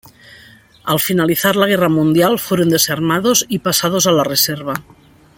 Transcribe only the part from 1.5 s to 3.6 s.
la guerra mundial fueron desarmados y